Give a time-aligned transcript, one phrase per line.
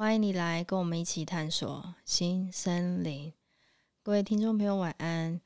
[0.00, 3.30] 欢迎你来跟我们一起探索新森林。
[4.02, 5.38] 各位听众朋友，晚安！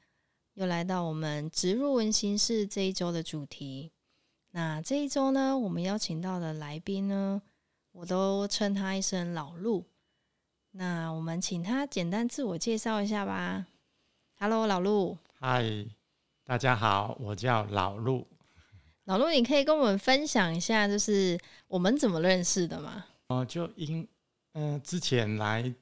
[0.53, 3.91] 又来到我们植入文形式这一周的主题。
[4.53, 7.43] 那这一周呢，我们邀请到的来宾呢，
[7.91, 9.87] 我都称他一声老陆。
[10.71, 13.67] 那我们请他简单自我介绍一下吧。
[14.39, 15.19] Hello，老陆。
[15.41, 15.65] 嗨，
[16.45, 18.29] 大家好，我叫老陆。
[19.07, 21.37] 老陆，你可以跟我们分享一下，就是
[21.67, 23.07] 我们怎么认识的吗？
[23.27, 24.07] 哦、呃，就因
[24.55, 25.73] 嗯、之前来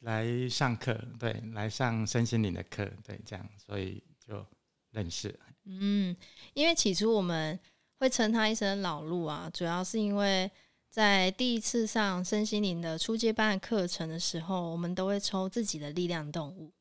[0.00, 4.46] 来上课，对，来上身心灵的课，对，这样，所以就
[4.90, 5.36] 认识。
[5.64, 6.16] 嗯，
[6.54, 7.58] 因为起初我们
[7.98, 10.50] 会称他一声老陆啊，主要是因为
[10.88, 16.72] 在第一次上身心灵的初阶班课程的时候，我们都会抽自己的力量动物，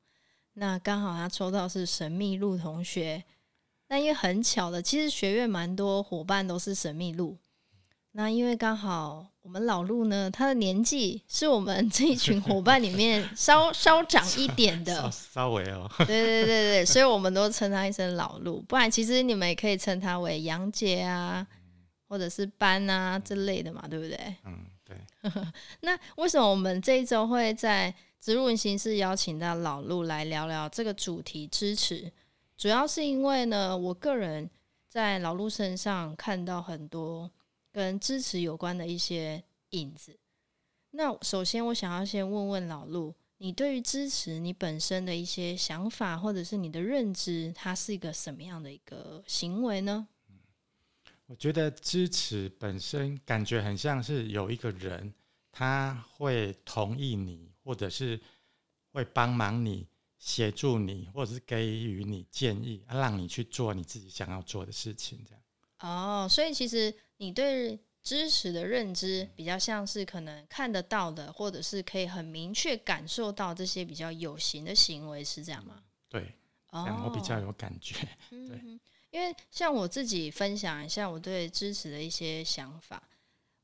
[0.54, 3.24] 那刚好他抽到是神秘鹿同学。
[3.88, 7.38] 那因为很巧的，其实学院蛮多伙伴都是神秘鹿。
[8.12, 15.90] 那因为刚好我们老陆呢，他的年纪是我们这一群伙伴里面稍稍长一点的， 稍，稍微哦。
[15.98, 18.62] 对对对对，所以我们都称他一声老陆。
[18.68, 21.48] 不然其实你们也可以称他为杨姐啊，
[22.08, 24.36] 或者是班啊之类的嘛，对不对？
[24.46, 24.96] 嗯，对。
[25.82, 32.12] 那为什么我们这一周会在植入源形式邀请到老陆来聊聊这个主题支持？
[32.56, 34.48] 主要是因为呢，我个人
[34.88, 37.32] 在老陆身上看到很多
[37.72, 40.18] 跟支持有关的一些影子。
[40.92, 50.08] 那首先，我想要先问问老陆，你对于支持你本身的一些想法，或者是你的认知，它是一个什么样的一个行为呢？
[51.26, 55.14] 我觉得支持本身感觉很像是有一个人，
[55.52, 58.20] 他会同意你，或者是
[58.92, 59.88] 会帮忙你。
[60.22, 65.42] 协助你，或者是给予你建议，让你去做你自己想要做的事情，这样。
[65.80, 75.84] 哦，所以其实你对知识的认知比较像是可能看得到的，或者是可以很明确感受到这些比较有形的行为，是这样吗？
[76.08, 76.34] 对，
[76.72, 77.96] 我比较有感觉。
[77.98, 78.80] 哦、对、嗯，
[79.12, 83.04] 因为像我自己分享一下我对知识的一些想法，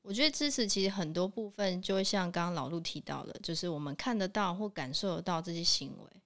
[0.02, 6.22] 我觉得支持其实很多部分就会像刚刚老陆提到的，就是我们看得到或感受得到这些行为。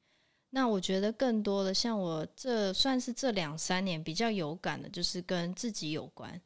[0.50, 6.42] 那我觉得更多的，像我这算是这两三年比较有感的，就是跟自己有关。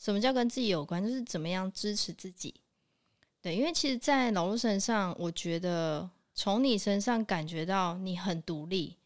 [0.00, 1.00] 什么叫跟自己有关？
[1.00, 2.54] 就是怎么样支持自己。
[3.42, 8.96] 对，因为其实，在老陆身上，我觉得从你身上感觉到你很独立，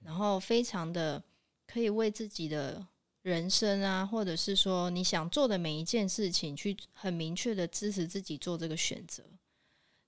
[0.00, 1.22] 然后非常的
[1.66, 2.84] 可以为自己的
[3.22, 9.22] 人生啊，或者是说你想做的每一件事情，去很明确的支持自己做这个选择。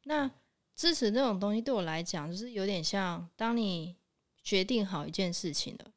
[0.05, 0.29] 那
[0.75, 3.95] 支持这种东西对我来讲，就是有点像，当你
[4.43, 5.93] 决定好一件事情了，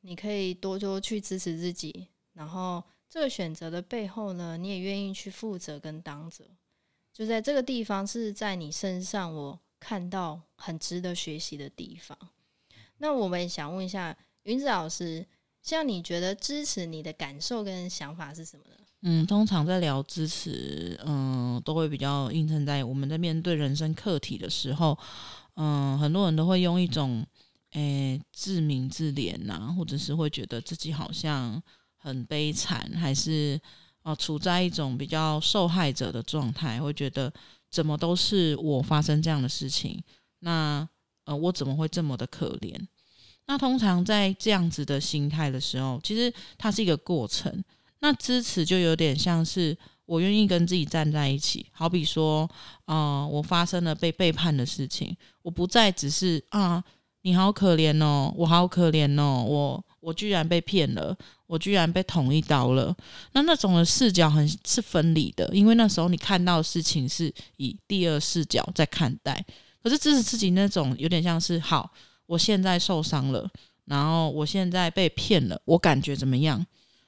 [0.00, 2.82] 你可以多多去支持自己，然后
[3.14, 6.44] 这个选择的背后呢，你也愿意去负责跟当责。
[7.12, 12.18] 就在这个地方，是在你身上，我看到很值得学习的地方。
[12.98, 15.24] 那我们也想问一下云子老师，
[15.62, 18.74] 像你觉得支持你的感受跟想法是什么呢？
[19.02, 24.98] 嗯，通常在聊支持，嗯，都会比较映衬在我们在面对人生课题的时候，
[25.54, 27.24] 嗯，很多人都会用一种，
[27.74, 31.62] 诶、自鸣自怜呐，或者是会觉得自己好像
[32.04, 33.58] 很悲惨，还是
[34.02, 37.32] 哦、处在一种比较受害者的状态，会觉得
[37.70, 39.98] 怎么都是我发生这样的事情，
[40.40, 40.86] 那
[41.24, 42.78] 呃，我怎么会这么的可怜？
[43.46, 47.64] 那通常在这样子的心态的时候，其实它是一个过程。
[48.00, 52.46] 那支持就有点像是我愿意跟自己站在一起，好比说，
[52.84, 56.84] 啊、我发生了被背叛的事情，我不再只是啊，
[57.24, 61.16] 你好可怜哦，我好可怜哦，我我居然被骗了，
[61.46, 62.94] 我居然被捅一刀了。
[63.32, 69.42] 那那种的视角很是分离的，因为那时候你看到的事情是以第二视角在看待。
[69.82, 71.90] 可是支持自己那种有点像是，好，
[72.26, 73.50] 我现在受伤了，
[73.86, 76.64] 然后我现在被骗了，我感觉怎么样？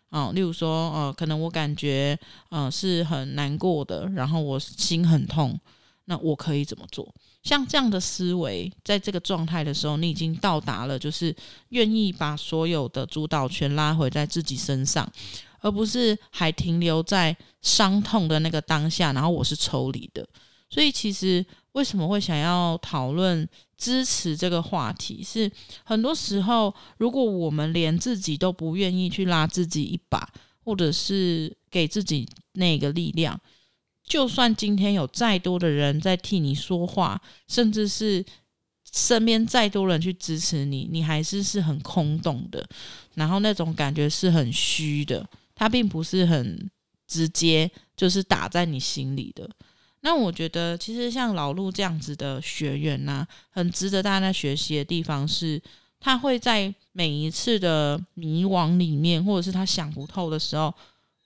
[0.09, 5.61] 哦，例如说，呃，可能我感觉，呃，是很难过的，然后我心很痛，
[6.07, 7.15] 那我可以怎么做？
[7.47, 11.33] 像这样的思维，在这个状态的时候，你已经到达了，就是
[11.69, 15.09] 愿意把所有的主导权拉回在自己身上，
[15.61, 20.29] 而不是还停留在伤痛的那个当下，然后我是抽离的。
[20.69, 23.49] 所以其实为什么会想要讨论
[23.79, 25.49] 支持这个话题，是
[25.85, 30.29] 很多时候如果我们连自己都不愿意去拉自己一把，
[30.65, 33.41] 或者是给自己那个力量，
[34.07, 38.25] 就算今天有再多的人在替你说话，甚至是
[38.93, 42.67] 身边再多人去支持你，你还是是很空洞的，
[43.15, 46.71] 然后那种感觉是很虚的，它并不是很
[47.07, 49.51] 直接，就是打在你心里的。
[50.01, 55.61] 那我觉得，其实像老陆这样子的学员呐、啊，很值得大家学习的地方是，
[55.99, 60.73] 他会在每一次的迷惘里面，或者是他想不透的时候，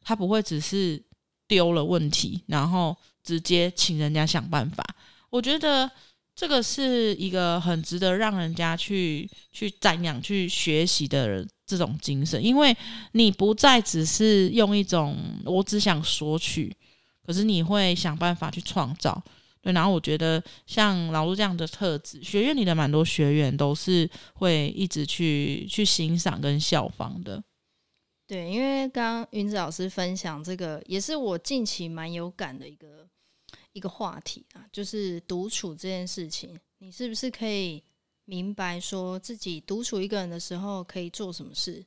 [0.03, 1.03] 他不会只是
[1.51, 4.85] 丢了问题，然后直接请人家想办法。
[5.31, 5.91] 我觉得
[6.37, 12.75] 这个是一个很值得让人家去去赞扬、去学习的人这种精神，因为
[13.13, 16.73] 你不再只是用一种我只想索取。
[17.27, 19.21] 可是你会想办法去创造，
[19.61, 19.73] 对。
[19.73, 27.43] 然后我觉得像老陆这样的特质，学院里的蛮多学员都是会一直去去欣赏跟效仿的。
[28.31, 33.09] 对，因为刚刚云子老师分享这个，也是我近期蛮有感的一个
[33.73, 37.83] 一个话题啊，就是独处这件事情，你是不是可以
[38.27, 41.85] 明白说自己独处一个人的时候可以做什么事？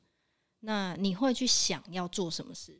[0.59, 2.77] 那你会去想要做什么事？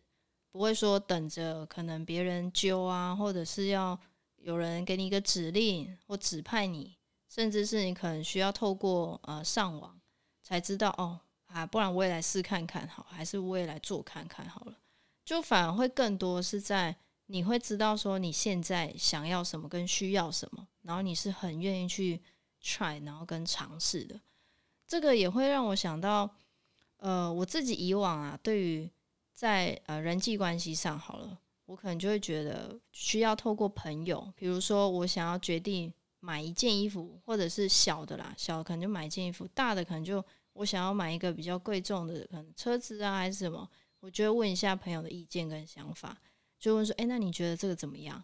[0.52, 3.98] 不会说等着可能别人揪啊，或者是要
[4.36, 6.98] 有人给你一个指令或指派你，
[7.30, 9.98] 甚至是你可能需要透过呃上网
[10.42, 11.22] 才知道哦
[11.54, 14.78] 啊，不然我也来试看看好，还是我也来做看看好了，
[15.24, 16.96] 就反而会更多是在
[17.28, 22.22] 你会知道说你现在想要什么跟需要什么，然后你是很愿意去
[22.62, 24.20] try，然后跟尝试的，
[24.88, 26.30] 这个也会让我想到
[26.98, 28.90] 呃我自己以往啊对于。
[29.36, 40.24] 在呃人际关系上好了，我可能就会觉得需要透过朋友，比如说我想要决定买一件衣服，或者是小的啦，小的可能就买一件衣服，大的可能就
[40.54, 43.70] 我想要买一个比较贵重的，可能车子啊还是什么，
[44.00, 46.18] 我就会问一下朋友的意见跟想法，
[46.58, 48.24] 就问说，哎，那你觉得这个怎么样？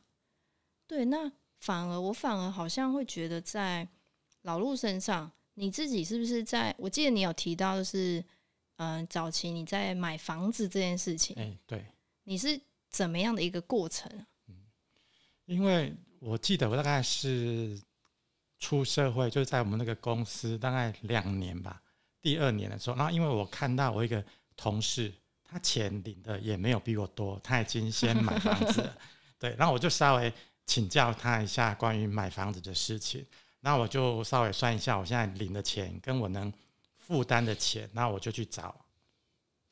[0.88, 3.88] 对，那反而我反而好像会觉得在
[4.44, 6.74] 老陆身上，你自己是不是在？
[6.78, 8.24] 我记得你有提到的是。
[8.82, 11.86] 嗯，早期你在买房子这件事情，哎，对，
[12.24, 14.10] 你是怎么样的一个过程？
[14.48, 14.56] 嗯，
[15.44, 17.78] 因为我记得我大概是
[18.58, 21.84] 出社会，就是在我们那个公司大概两年吧，
[22.22, 24.24] 第二年的时候，然后因为我看到我一个
[24.56, 25.14] 同事，
[25.44, 28.98] 他钱领的也没有比我多，他已经先买房子了，
[29.40, 30.34] 对，然后我就稍微
[30.66, 33.26] 请教他一下关于买房子的事情，
[33.62, 36.52] 那我就稍微算一下，我现在领的钱跟我能。
[37.10, 38.86] 负担的钱，那我就去找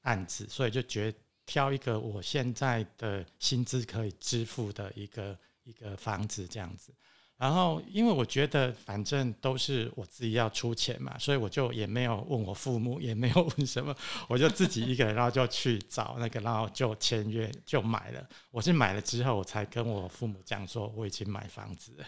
[0.02, 1.14] 案子，所以就觉
[1.46, 6.92] 挑一个我现在的薪资可以支付的一个一个房子这样子。
[7.38, 13.96] 然后因为我觉得反正都是我自己要出钱嘛，所以我就也没有问我父母，也没有问什么，
[14.28, 18.28] 我就自己一个人，然后就去找那个，然后就签约就买了。
[18.52, 22.06] 我是买了之后，我才跟我父母讲说我已经买房子了。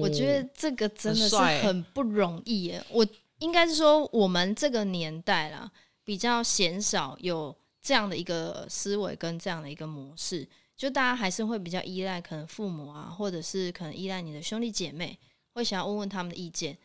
[0.00, 3.06] 我觉得这个真的是很不容易耶，我。
[3.38, 5.70] 应该是说，我们这个年代啦，
[6.02, 15.18] 比较鲜少有这样的一个思维跟这样的一个模式，就大家还是会比较依赖可能父母啊，或者是可能依赖你的兄弟姐妹，
[15.54, 16.76] 会想要问问他们的意见，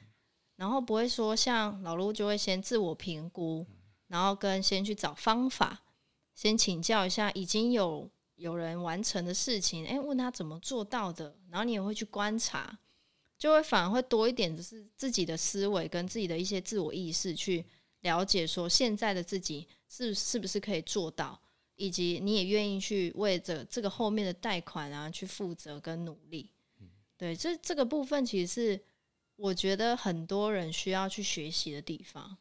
[0.55, 3.65] 然后不会说像老陆就会先自我评估，
[4.07, 5.83] 然后跟先去找方法，
[6.33, 12.79] 先请教一下已经有有人完成的事情，诶，问他怎么做到的，然后你也会去观察。
[13.37, 17.65] 就会反而会多一点，就是自己的思维跟自己的一些自我意识去
[18.01, 21.40] 了解，说现在的自己是是不是可以做到，
[21.81, 26.47] 以及你也愿意去为着这个后面的贷款啊去负责跟努力。
[27.17, 28.81] 对，这这个部分其实是
[29.35, 32.37] 我觉得很多人需要去学习的地方，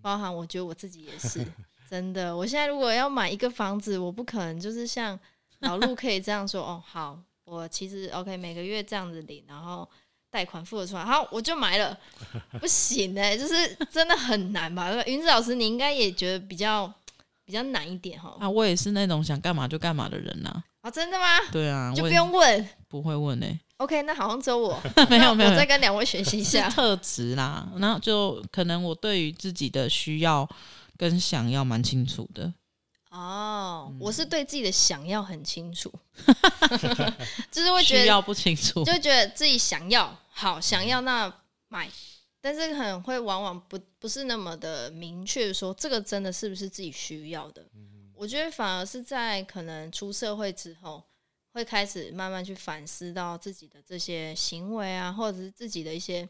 [0.00, 1.46] 包含我觉得我自己也是
[1.90, 2.34] 真的。
[2.34, 5.18] 我现在如果要买一个房子，我不可能就是像
[5.58, 9.86] 老陆可以这样说哦，好，我其实 OK 每个月这样子领，然后。
[10.32, 11.98] 贷款付得出来，好，我就买了。
[12.60, 14.88] 不行哎、欸，就是真的很难吧？
[15.04, 16.86] 云子老师，你应该也觉得比较
[17.50, 18.36] 比较难一点哈。
[18.38, 20.64] 啊，我也是那种想干嘛就干嘛的人呐、啊。
[20.82, 21.26] 啊，真的吗？
[21.50, 23.60] 对啊，就不用问，不会问呢、欸。
[23.78, 27.68] OK，那好像只有我没有 没有，我再跟两位学习一下 特质啦。
[27.78, 30.48] 然后就可能我对于自己的需要
[30.96, 32.52] 跟想要蛮清楚的。
[33.10, 35.92] 哦、oh, 嗯，我是对自己的想要很清楚，
[37.50, 41.32] 就是会觉得需要不清楚，就觉得自己想要好想要那
[41.68, 41.90] 买，
[42.40, 47.62] 但是可能会往往不不是那么的明确说这个真的是不是自己需要的。
[47.74, 51.02] 嗯、我觉得反而是在可能出社会之后，
[51.52, 56.28] 会开始慢慢去反思到自己的这些行为啊，或者是自己的一些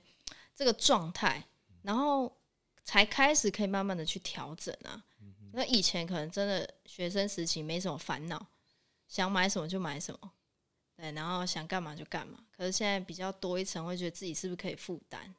[0.55, 1.45] 这个状态，
[1.83, 2.37] 然后
[2.83, 5.05] 才开始可以慢慢的去调整啊。
[5.53, 8.47] 那以前可能真的学生时期没什么烦恼，
[9.09, 10.33] 想买什么就买什么，
[10.97, 12.39] 对，然后想干嘛就干嘛。
[12.57, 15.35] 可是现在比较多一层，会觉得自己是不是可以负担？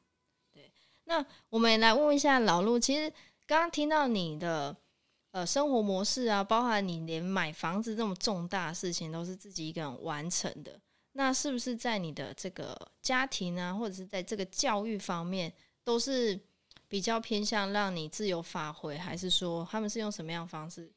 [1.04, 3.10] 对，那我们也来问问一下老陆，其实
[3.46, 4.76] 刚刚听到你的。
[5.32, 10.78] 呃，生活模式啊，包含你连买房子这么重大的事情都是自己一个人完成的，
[11.12, 15.50] 那是不是在你的这个家庭啊，或者是在这个教育方面，
[15.82, 16.38] 都是
[16.86, 20.92] 比较偏向让你自由发挥，还是说他们是用什么样的方式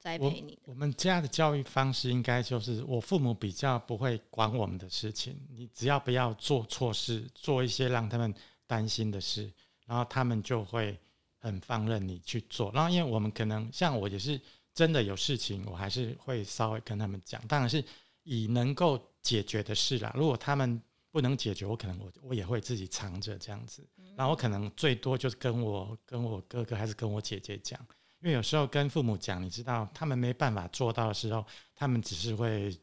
[0.00, 8.34] 栽培你我们家的教育方式应该就是，我父母比较不会管我们的事情，你只要不要做错事，做一些让他们
[8.68, 9.52] 担心的事，
[9.84, 10.96] 然后他们就会。
[11.40, 14.38] 很放任你去做，然后因为我们可能像我也是
[14.74, 17.82] 真的有事情，我还是会稍微跟他们讲，当然是
[18.24, 20.12] 以能够解决的事啦。
[20.16, 20.82] 如果他们
[21.12, 23.88] 不能解决，我可能我我也会自己藏着这样子。
[24.16, 27.78] 然后我可能最多就是跟我跟我哥哥还是跟我姐姐讲，
[28.18, 31.46] 因为有时候跟父母讲，你知道他们没办法做到的时候，
[31.76, 32.76] 他们只是会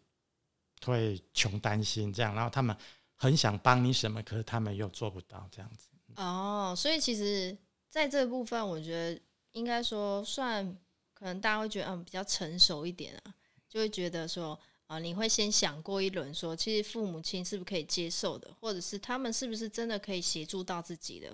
[0.85, 2.73] 会穷担心这样，然后他们
[3.15, 5.89] 很想帮你什么，可是他们又做不到这样子。
[6.15, 7.57] 哦，所以其实。
[7.87, 9.21] 在这个部分，我觉得
[9.53, 10.77] 应该说算
[11.13, 13.33] 可能大家会觉得嗯比较成熟一点啊，
[13.69, 21.33] 就会觉得说啊，你会先想过一轮，说其实父母亲是不是可以接受的，或者是他们是不是真的可以协助到自己的，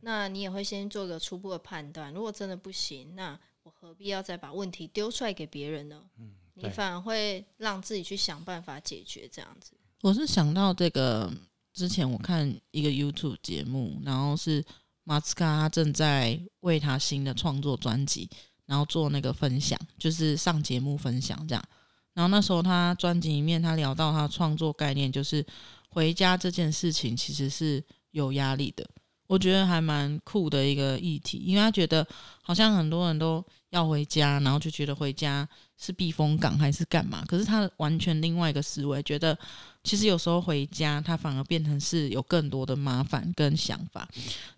[0.00, 2.10] 那你也会先做个初步的判断。
[2.14, 6.02] 如果真的不行，那我何必要再把问题丢出来给别人呢？
[6.16, 9.72] 嗯你反而会让自己去想办法解决这样子。
[10.02, 11.32] 我是想到这个
[11.72, 14.64] 之前我看一个 YouTube 节目，然后是。
[15.02, 18.28] 马斯卡他正在为他新的创作专辑，
[18.66, 21.64] 然后做那个分享，就是上节目分享这样。
[22.12, 25.44] 然后那时候他专辑里面，他聊到他创作概念，就是
[25.88, 28.88] 回家这件事情其实是有压力的。
[29.26, 32.06] 我觉得还蛮酷的一个议题，因为他觉得
[32.40, 35.48] 好像很多人都要回家，然后就觉得回家
[35.78, 37.24] 是避风港还是干嘛？
[37.26, 39.36] 可是他完全另外一个思维，觉得。
[39.82, 44.06] 其实有时候回家，他反而变成是有更多的麻烦跟想法。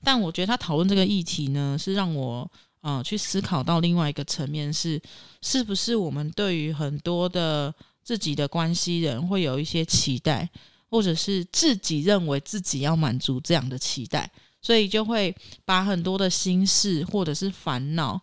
[0.02, 2.50] 但我觉得他讨论这个议题呢，是让我
[2.80, 5.00] 呃去思考到另外一个层面是，
[5.40, 10.50] 是不是我们对于很多的自己的关系人会有一些期待，
[10.90, 14.28] 或者是自己认为自己要满足这样的期待，
[14.60, 15.32] 所以就会
[15.64, 18.20] 把很多的心事或者是烦恼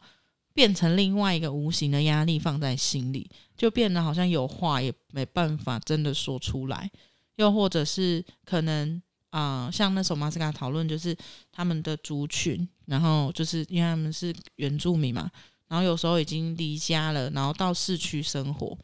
[0.54, 3.30] 变成另外一个无形的压力放在心里。
[3.58, 6.90] 就变得好像有话也没办法真的说出来，
[7.36, 9.02] 又或者是可能
[9.32, 11.14] 啊、像那时候马斯卡讨论，就是
[11.52, 15.30] 他们的族群，然后就是因为他们是原住民嘛，
[15.68, 18.78] 然后有时候已经离家了，然后到市区生活，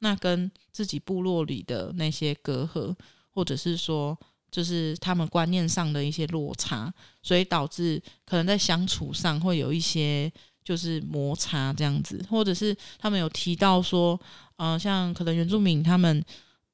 [0.00, 2.92] 那跟自己部落里的那些隔阂，
[3.30, 4.18] 或者是说
[4.50, 6.92] 就是他们观念上的一些落差，
[7.22, 10.32] 所以导致可能在相处上会有一些。
[10.66, 14.20] 就是摩擦这样子，或者是他们有提到说，
[14.56, 16.24] 嗯、像可能原住民他们，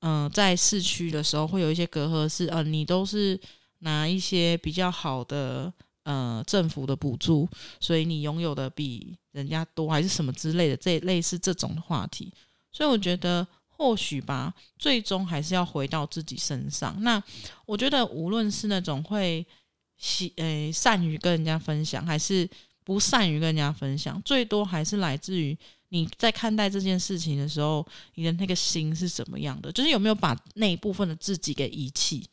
[0.01, 3.39] 嗯、在市区的时候会有一些隔阂，是呃，你都是
[3.81, 5.71] 拿一些比较好的
[6.05, 7.47] 呃政府的补助，
[7.81, 12.33] 所以你拥有的比人家多，还是什么之类的，这类似这种话题。
[12.73, 16.97] 所以我觉得或许吧，最终还是要回到自己身上。
[17.03, 17.23] 那
[17.67, 19.47] 我觉得无论是那种会
[19.99, 22.49] 喜诶、呃、善于跟人家分享，还是
[22.85, 25.57] 不善于跟人家分享，最多还是来自于
[25.91, 32.29] 你在看待这件事情的时候，你的那个心是怎么样的，就是有没有把那一部分的自己给遗弃。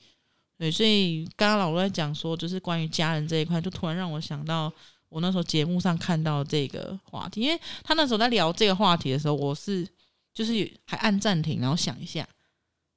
[0.57, 4.71] 对，所以刚刚老罗在讲说，就是关于家人这一块，就突然让我想到
[5.07, 9.87] 我那时候节目上看到这个话题，因为他那时候在聊这个话题的时候，我是
[10.33, 12.27] 就是还按暂停，然后想一下，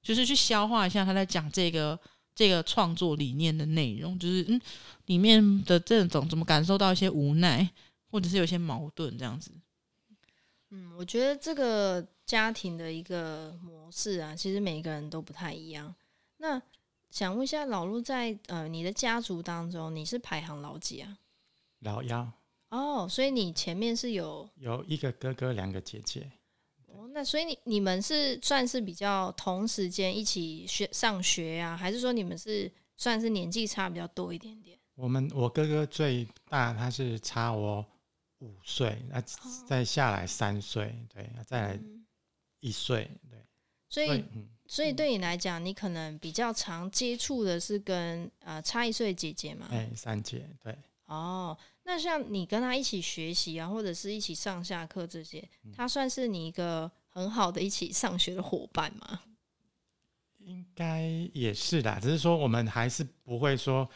[0.02, 1.98] 就是去消化一下他在讲这个。
[2.34, 4.60] 这个创作理念的内容，就是嗯，
[5.06, 7.70] 里面的这种怎么感受到一些无奈，
[8.10, 9.52] 或者是有些矛盾这样子。
[10.70, 15.94] 嗯，我觉得这个家庭的一个模式啊，其实每一个人都不太一样。
[16.38, 16.60] 那
[17.10, 21.18] 想问一下老陆在，在呃你的家族当中，你是排行老几啊？
[21.80, 22.32] 老幺。
[22.70, 26.30] 哦，所以你前面是有有一个哥哥，两个姐姐。
[27.12, 34.78] 那所以你你们是算是比较同时间一起学上学呀、啊，还是说你们是算是年纪差比较多一点点？
[34.94, 37.84] 我们我哥哥最大，他是差我
[38.38, 39.22] 五岁，那
[39.66, 41.80] 再下来三岁，对，再来
[42.60, 43.38] 一岁，对。
[43.88, 49.68] 所以，所以，嗯、所以对你来讲，你可能比较常接触的是跟呃差一岁姐姐嘛？
[49.70, 50.76] 哎，三姐，对。
[51.06, 51.56] 哦。
[51.84, 59.20] 那像你跟他一起学习啊，或者是一起上下课这些，他算是你一个很好的一起上学的伙伴吗？
[60.38, 61.02] 应该
[61.32, 63.88] 也是啦，只是说我们还是不会说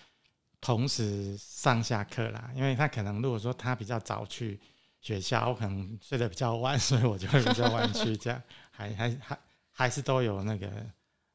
[0.61, 4.61] 同时上下课啦，因为他可能如果说他比较早去
[5.01, 9.39] 学校，我可能睡得比较晚，所以我就会比较晚去，这样还还还
[9.73, 10.71] 还是都有那个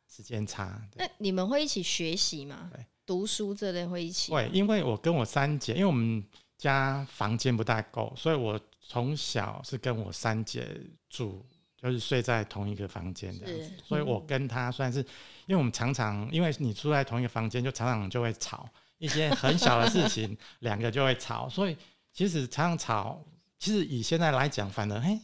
[0.08, 0.82] 时间差。
[0.96, 2.70] 那你们会一起学习吗？
[2.74, 4.32] 对，读书这类会一起？
[4.32, 6.24] 会，因为我跟我三姐，因为我们
[6.58, 11.46] 家房间不大够，所以我从小是跟我三姐住。
[11.82, 15.00] 就是睡在同一个房间这样子，所以我跟他算是，
[15.48, 18.70] 因为我们常常，因为你住在同一个房间，就常常就会吵
[19.00, 21.76] 一些很小的事情，两个就会吵，所以
[22.14, 23.26] 其实常常吵，
[23.58, 25.20] 其实以现在来讲，反而嘿，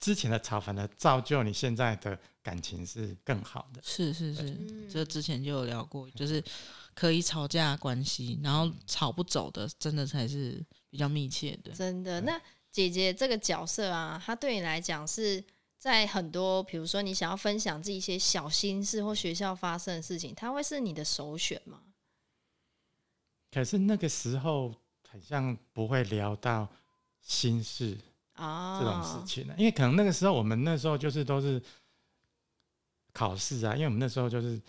[0.00, 3.80] 之前的吵反而造就你现在的感情是更好的。
[3.84, 4.58] 是是是，
[4.90, 6.42] 这之前就有聊过，就是
[6.94, 11.70] 可以吵架关系，然后吵不走的，真的才是比较密切的。
[11.70, 12.40] 真的，那
[12.72, 15.44] 姐姐这个角色啊，她对你来讲是。
[15.82, 21.80] 在很多，比如说你想要分享自己一些小心事或学校发生的事情，它会是你的首选吗？
[23.50, 24.72] 可是那个时候
[25.10, 26.68] 好像不会聊到
[27.20, 27.98] 心事
[28.34, 31.60] 啊这种事情呢，因为可能那个时候我们那时候就是都是
[33.12, 34.62] 考试啊，因为我们那时候就是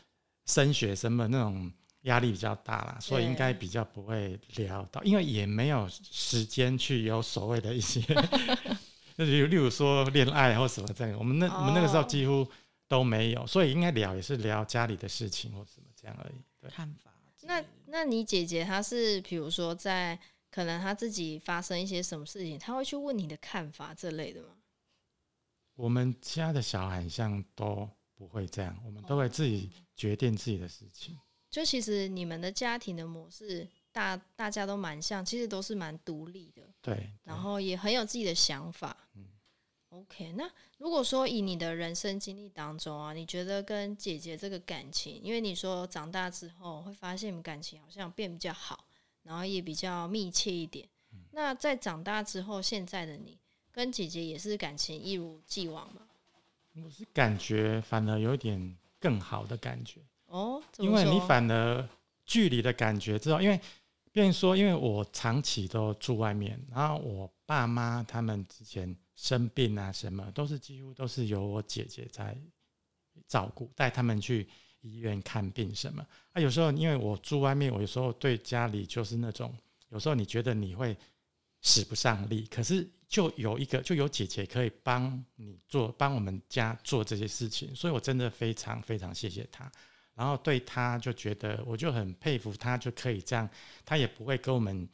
[0.47, 8.01] 升学生嘛，那种压力比较大啦，所以应该比较不会聊到，因为也没有时间去有所谓的一些。
[9.17, 11.59] 就例如，例如说恋爱或什么这样，我们那、oh.
[11.59, 12.47] 我们那个时候几乎
[12.87, 16.41] 都没有，所以应该聊也是聊家里的事情或什么这样而已。
[16.59, 17.11] 对，看法。
[17.41, 20.17] 那那你姐姐她是，比如说在
[20.49, 24.49] 可能她自己发生一些什么事情，她会去问你的看法这类的吗？
[25.75, 31.19] 我们家的小孩像都不会这样，我们都会自己决定自己的事情。
[31.49, 33.67] 就其实你们的家庭的模式。
[33.93, 38.97] 大大家都蛮像，其实都是蛮独立的，对，对，然后也很有自己的想法。
[39.93, 48.85] 嗯，OK，那如果说以你的人生经历当中啊，你觉得跟姐姐这个感情，因为你说长大之后会发现感情好像变比较好，
[49.23, 50.87] 然后也比较密切一点。
[51.13, 53.37] 嗯，那在长大之后，现在的你
[53.71, 56.01] 跟姐姐也是感情一如既往吗？
[56.75, 61.87] 我是感觉反而有点更好的感觉哦，因为你反而
[62.25, 63.59] 距离的感觉之后，因为。
[64.11, 72.37] 变说，因为我长期都住外面，然后我爸妈他们之前生病啊，什么都是几乎都是由我姐姐在
[73.27, 74.47] 照顾，带他们去
[74.81, 76.05] 医院看病什么。
[76.31, 79.55] 啊，有时候因为我住外面，我有时候对家里就是那种，
[79.89, 80.97] 有时候你觉得你会
[81.61, 89.71] 使不上力，可是就有一个就有姐姐可以帮你做，帮我们家做这些事情，所以我真的非常非常谢谢她。
[90.15, 93.49] 然后对她就觉得，我就很佩服她，就可以这样，
[93.85, 94.87] 她也不会跟我们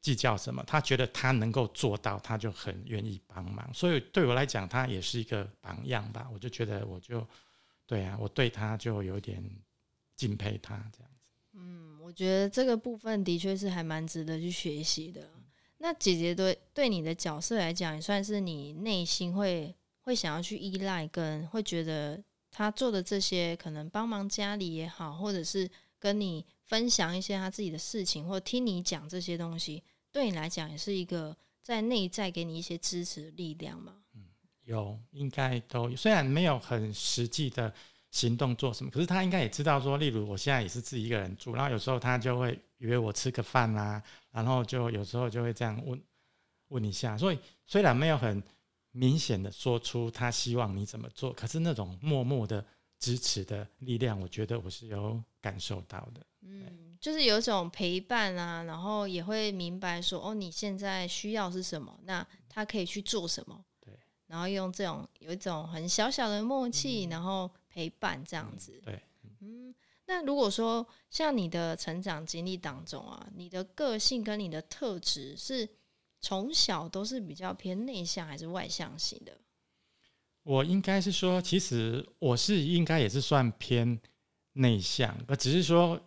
[0.00, 0.62] 计较什么。
[0.66, 3.68] 他觉得他能够做到，他就很愿意帮忙。
[3.72, 6.28] 所以对我来讲，他也是一个榜样吧。
[6.32, 7.26] 我就觉得，我就
[7.86, 9.42] 对啊，我对他就有点
[10.16, 11.26] 敬佩他这样子。
[11.54, 15.28] 嗯，我觉得这个部分的确是还蛮值得去学习的。
[15.78, 22.22] 那姐姐对对你的角色来讲，也算是你内心会会想要去依赖，跟会觉得。
[22.52, 29.80] 他做的这些，可能帮忙家里也好，或者是跟你分享一些他自己的事情，或听你讲这些东西，
[30.12, 34.02] 对你来讲也是一个在内在给你一些支持的力量嘛？
[34.14, 34.24] 嗯，
[34.64, 37.72] 有，应该都有，虽然没有很实际的
[38.10, 46.02] 行动做什么，可是他应该也知道说，例如我现在也是自己一个人住，然后有时候他就会约我吃个饭啊，然后就有时候就会这样问
[46.68, 48.42] 问一下，所以虽然没有很。
[48.92, 52.66] 明显的说出他希望你怎么做，可是那种默默的
[52.98, 56.26] 支持的力量，我觉得我是有感受到的。
[56.40, 63.64] 嗯，就是有一种陪伴啊，然后也会明白说，哦，你现在需要是什么，那他可以去做什么。
[63.80, 63.92] 对，
[64.26, 68.78] 然后用这种有一种很小小的默契，嗯、然后陪伴这样子。
[68.78, 69.02] 嗯、对，
[69.40, 69.74] 嗯，
[70.06, 75.68] 那如果说像你的成长经历当中啊，你的个性跟你的特质是。
[76.22, 79.38] 从小都是比较偏内向还是外向型的？
[80.42, 83.98] 我应该是说，其实我是应该也是算偏
[84.52, 85.98] 内向，而只是说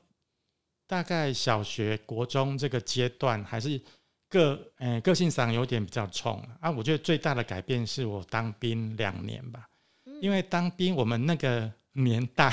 [0.88, 3.82] 大概小学、国中这个阶段还是
[4.30, 6.69] 个呃、欸、个性上有点比较冲啊。
[6.69, 9.67] 我觉得最大的改变是我当兵两年吧，
[10.06, 11.72] 嗯、因为当兵我们那个。
[11.96, 12.50] 年代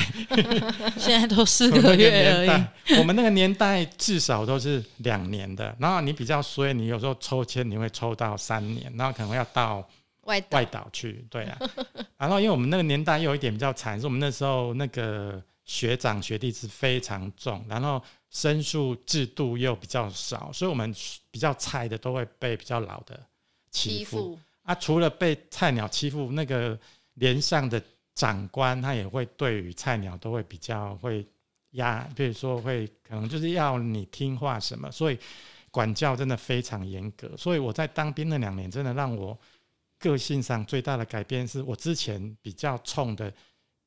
[1.00, 2.96] 现在都四个月而已。
[2.98, 9.88] 我们那个年代至少都是两年的，然后你比较衰，你有时候抽签你会抽到三年，然后可能要到
[10.24, 11.58] 外外岛去，对啊。
[12.18, 20.92] 然后因为我们那个年代又有一点比较惨，是我们那时候那个学长学弟是非常重，然后申诉制度又比较少，所以我们
[21.30, 23.20] 比较菜的都会被比较老的
[23.70, 24.36] 欺负。
[24.62, 26.76] 啊，除了被菜鸟欺负那个。
[27.14, 27.82] 连上的
[28.14, 31.26] 长官他也会对于菜鸟都会比较会
[31.72, 35.18] 压，比如说会可能就是要你听话什么，所以
[35.70, 37.36] 管教真的非常严格。
[37.36, 39.38] 所以我在当兵那两年，真的让我
[39.98, 43.30] 个性上最大的改变是我之前比较冲的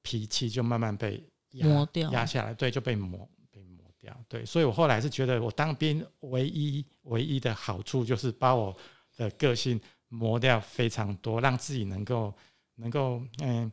[0.03, 4.15] 脾气就慢慢被磨掉，压下来，对，就被磨被磨掉。
[4.27, 8.75] 对，所以我后来是觉得，我当兵唯一唯一的好处就是把我
[9.17, 12.33] 的个性磨掉非常多，让自己能够
[12.75, 13.71] 能够嗯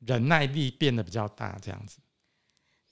[0.00, 1.98] 忍耐力变得比较大，这样子。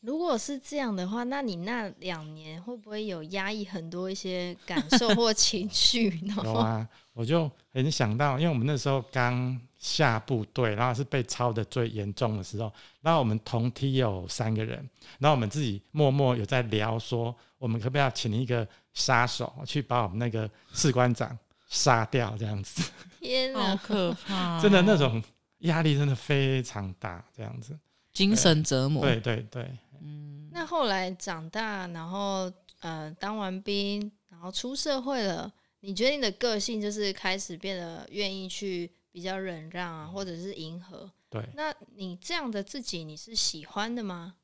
[0.02, 6.34] 如果是这样的话，那你那两年会不会有压抑很多一些感受 或情绪呢？
[6.44, 14.78] 有啊，我就很想到，因为我们那时候刚下部队，然后是被抄的最严重的时候，然后我们同梯有三个人，
[15.20, 21.38] 然后我们自己默默有在聊说，我们可不可以要请一个杀手去把我们那个士官长
[21.68, 22.90] 杀掉，这样子。
[23.20, 24.58] 天哪，好可怕哦！
[24.62, 25.22] 真的那种
[25.58, 27.78] 压力真的非常大，这样子。
[28.12, 29.02] 精神折磨。
[29.04, 29.78] 对对对。
[30.00, 41.10] 嗯，那后来长大，然后呃，当完兵，然后出社会了，你觉得你的个性就是开始变得愿意去比较忍让啊，或者是迎合？
[41.30, 44.34] 对，那你这样的自己，你是喜欢的吗？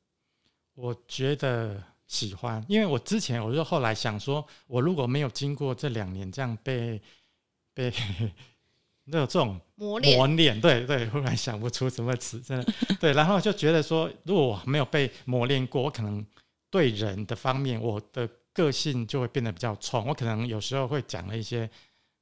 [0.73, 7.01] 我觉得喜欢，因为我之前我就后来想说，我如果没有经过这两年这样被
[7.73, 7.93] 被。
[9.11, 16.25] 那有这种磨练，磨练，对对，忽然想不出什么词，真的 对，然后就觉得说，如果我没有被磨练过，我可能
[16.69, 21.69] 对人的方面，我的个性就会变得比较冲，我可能有时候会讲了一些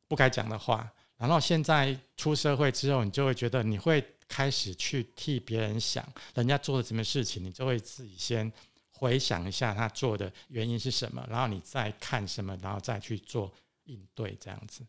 [0.08, 0.92] 不该讲的话。
[1.18, 8.52] 然后现在出社会之后，你就会觉得你会开始去替别人想，人家做了什么事情，你就会自己先
[8.92, 13.52] 回想一下他做的原因是什么，然后你再看什么，然后再去做
[13.86, 14.86] 应对，这样子。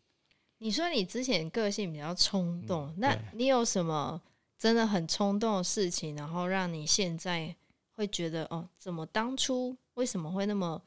[0.61, 4.21] 你说你之前个性比较冲动，嗯，那你有什么
[4.57, 7.55] 真的很冲动的事情，然后让你现在
[7.91, 10.81] 会觉得哦，怎么当初为什么会那么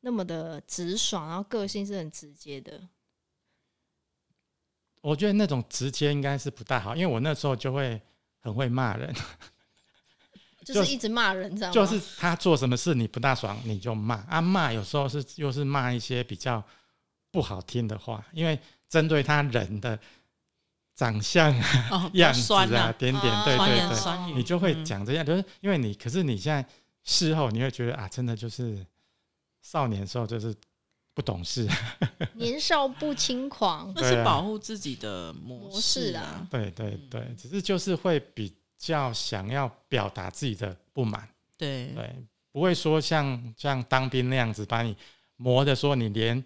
[0.00, 2.86] 那么的直爽，然后个性是很直接的？
[5.00, 7.98] 我觉得那种直接应该是不大好，因为我那时候就会
[8.40, 9.10] 很会骂人，
[10.66, 11.72] 就是一直骂人，知道吗？
[11.72, 16.62] 就是他做什么事你不大爽，你就骂啊，骂有时候是又是骂一些比较
[17.30, 18.60] 不好听的话，因为。
[18.88, 19.98] 针对他人的
[20.94, 21.52] 长相、
[21.90, 22.92] 哦、 样子啊，啊。
[22.92, 26.64] 点点，对对对，你就会讲这样，就是因为你，可是你现在
[27.02, 28.86] 事后你会觉得啊，真的就是
[29.62, 30.54] 少年时候就是
[31.12, 31.68] 不懂事，
[32.34, 36.46] 年少不轻狂，那是保护自己的模式啊。
[36.50, 41.88] 对对对，只是就是会比较想要表达自己的不满，对。
[41.94, 42.14] 对，
[42.52, 44.96] 不会说像像当兵那样子把你
[45.36, 46.44] 磨的说你连。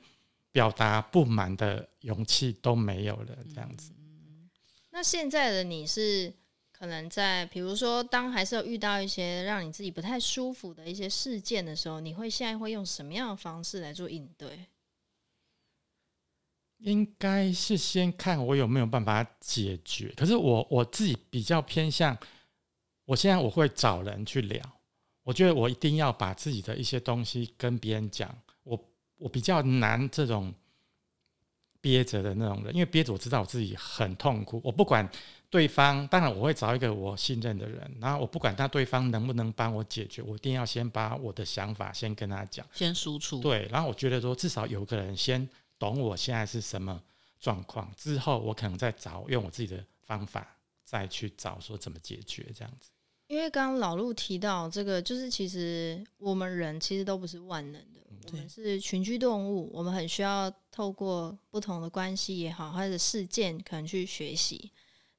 [0.51, 3.93] 表达不满的勇气都没有了，这样子。
[3.99, 4.49] 嗯，
[4.91, 6.33] 那现在的你是
[6.73, 14.67] 可能在，比如说，当还是有遇到一些让你自己不太舒服的一些事件的时候，你会现在会用什么样的方式来做应对？
[16.79, 20.15] 应该是先看我有没有办法解决。
[20.17, 22.17] 可是我我自己比较偏向，
[23.05, 24.63] 我现在我会找人去聊。
[25.25, 28.33] 我觉得我一定要把自己的一些东西跟别人讲。
[29.19, 30.53] 我比较难这种
[31.81, 34.61] 憋着的那种人，因为憋着我知道我自己很痛苦。
[34.65, 35.09] 我不管
[35.51, 43.41] 对方，当然我会找一个我信任的人，然后我不管他对方能不能帮我解决，我一定要先把我的想法先跟他讲，先输出。
[43.41, 47.01] 对，然后我觉得说至少有个人先懂我现在是什么
[47.41, 52.91] 状况，之后我可能再找用我自己的方法再去找说怎么解决这样子。
[53.29, 58.01] 因为刚刚老陆提到这个，就是其实我们人其实都不是万能的。
[58.33, 64.71] 我们是群居动物，我们很需要透过不同的关系也好，或者事件可能去学习。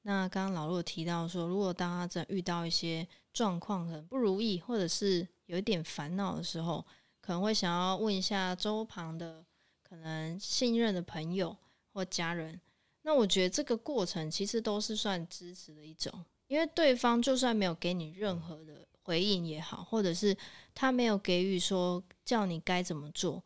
[0.03, 6.85] 那刚刚老陆提到说，如果当他在遇到一些状况很不如意，或者是有一点烦恼的时候，
[7.19, 9.45] 可能会想要问一下周旁的
[9.83, 11.55] 可能信任的朋友
[11.93, 12.59] 或家人。
[13.01, 18.87] 那我觉得这个过程其实都是算支持的一种，因为对方就算没有给你任何的。
[19.09, 20.37] 回应也好，或者是
[20.75, 23.43] 他没有给予说叫你该怎么做，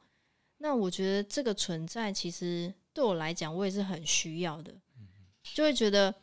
[0.58, 4.76] 那我觉得这个存在其实对我来讲，我也是很需要的，
[5.56, 6.13] 就会觉得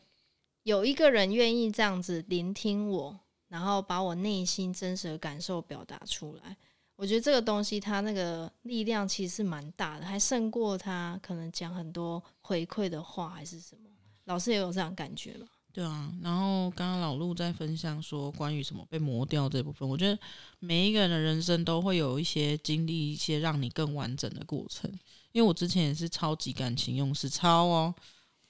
[0.61, 6.55] 有一个人愿意这样子聆听我，然后把我内心真实的感受表达出来，
[6.95, 13.89] 我觉得这个东西它那个力量其实是蛮大的，还胜过他可能讲很多回馈的话还是什么。
[14.25, 15.47] 老师也有这样感觉吗？
[15.73, 20.19] 对啊，然后刚刚老陆在分享说关于什么被磨掉这部分，我觉得
[20.59, 24.91] 每一个人的人生都会有一些经历一些让你更完整的过程。
[25.31, 27.95] 因为我之前也是超级感情用事，超哦，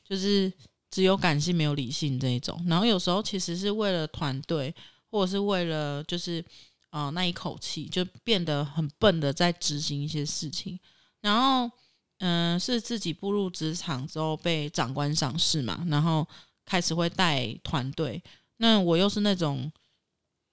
[0.03, 0.51] 就是
[0.89, 2.59] 只有感性没有理性这一种。
[2.67, 4.73] 然后有时候其实是为了团队，
[5.11, 6.43] 或者是为了就是
[6.89, 10.79] 啊、那一口气，就变得很笨的在执行一些事情。
[11.21, 11.69] 然后
[12.17, 16.27] 嗯、是自己步入职场之后被长官赏识嘛，然后
[16.71, 18.23] 开始会带团队。
[18.55, 19.69] 那我又是那种，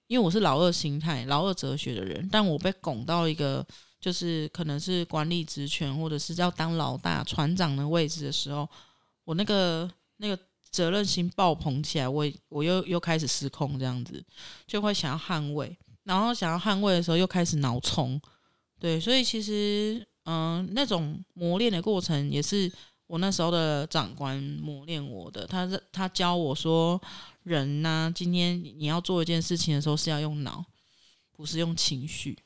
[0.07, 3.65] 因为我是老二心态、老二哲学的人，但我被拱到一个
[4.01, 8.67] 就是可能是管理职权，或者是要当老大、船长的位置的时候，
[9.23, 10.37] 我那个那个
[10.69, 14.21] 责任心爆棚起来，我我又又开始失控，这样子
[14.67, 18.19] 就会想要捍卫，然后想要捍卫的时候又开始脑冲，
[18.77, 22.69] 对，所以其实嗯、那种磨练的过程也是。
[23.09, 27.01] 我那时候的长官磨练我的，他是他教我说，
[27.41, 30.63] 人呢、今天你要做一件事情的时候是要用脑，
[31.31, 32.37] 不是用情绪，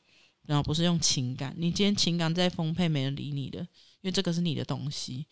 [0.43, 1.53] 然后不是用情感。
[1.57, 3.67] 你今天情感再丰沛，没人理你的，因
[4.03, 5.25] 为这个是你的东西。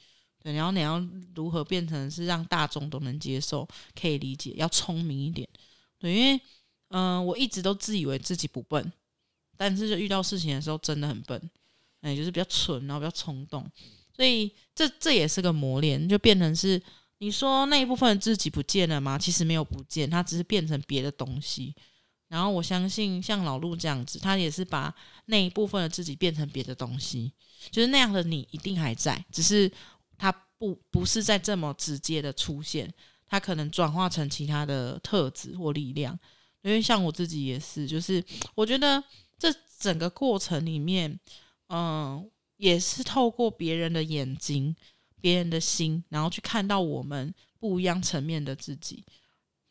[0.43, 0.99] 对，然后你要
[1.33, 3.65] 如何变成是让大众都能接受、
[3.97, 5.47] 可以理解，要聪明一点。
[5.97, 6.41] 对，因为
[6.89, 8.91] 嗯、我一直都自以为自己不笨，
[9.55, 11.49] 但是就遇到事情的时候真的很笨，
[12.01, 13.65] 哎，就是比较蠢，然后比较冲动。
[14.15, 16.81] 所以这这也是个磨练，就变成是
[17.19, 19.17] 你说那一部分自己不见了吗？
[19.17, 21.73] 其实没有不见，它只是变成别的东西。
[22.27, 24.93] 然后我相信像老陆这样子，他也是把
[25.25, 27.31] 那一部分的自己变成别的东西，
[27.69, 29.69] 就是那样的你一定还在，只是
[30.17, 32.89] 他不不是在这么直接的出现，
[33.27, 36.17] 他可能转化成其他的特质或力量。
[36.61, 38.23] 因为像我自己也是，就是
[38.55, 39.03] 我觉得
[39.37, 41.19] 这整个过程里面，
[41.67, 42.29] 嗯。
[42.61, 44.75] 也是透过别人的眼睛、
[45.19, 49.03] 别人的心，然后去看到我们不一样层面的自己。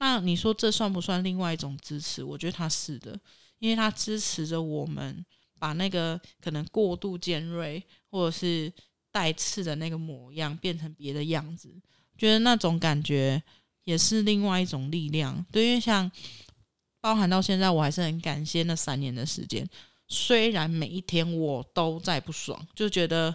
[0.01, 2.25] 那你说这算不算另外一种支持？
[2.25, 3.17] 我觉得他是的，
[3.61, 5.25] 因为他支持着我们
[5.57, 8.73] 把那个可能过度尖锐或者是
[9.13, 11.73] 带刺的那个模样变成别的样子。
[12.19, 13.41] 觉得那种感觉
[13.85, 15.47] 也是另外一种力量。
[15.53, 16.11] 对，因为像
[17.01, 19.65] 包含到现在，我还是很感谢那三年的时间。
[20.13, 23.33] 虽然每一天我都在不爽，就觉得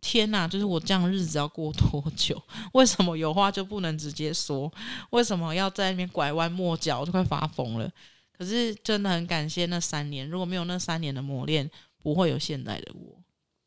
[0.00, 2.42] 天哪，就是我这样日子要过多久？
[2.72, 4.72] 为什么有话就不能直接说？
[5.10, 7.00] 为什么要在那边拐弯抹角？
[7.00, 7.92] 我都快发疯了。
[8.32, 13.22] 可是真的很感谢那三年，如果没有那三年的磨练，不会有现在的我。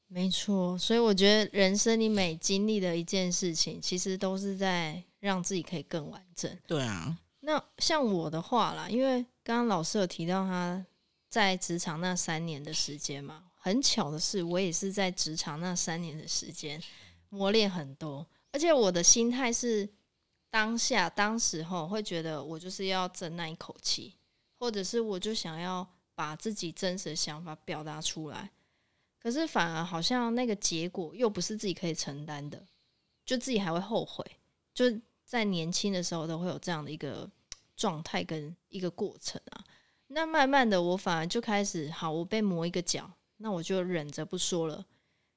[0.08, 6.52] 没错，所以我觉得人生你每经历的一件事情，其实都是在让自己可以更完整。
[6.66, 10.84] 对啊，那像我的话啦，因为刚刚老师有提到他。
[11.30, 16.82] 在职场那三年的时间嘛，很巧的是，我也是在职场那三年的时间
[17.30, 19.88] 磨练很多，而且我的心态是
[20.50, 24.16] 当下当时候会觉得我就是要争那一口气，
[24.58, 28.50] 或者是我就想要把自己真实的想法表达出来，
[29.20, 32.66] 可是反而好像那个结果又不是自己可以承担的，
[33.24, 34.26] 就自己还会后悔，
[34.74, 34.86] 就
[35.24, 37.30] 在年轻的时候都会有这样的一个
[37.76, 39.64] 状态跟一个过程啊。
[40.12, 44.84] 那慢慢的，我反而就开始好，我被磨一个角，那我就忍着不说了。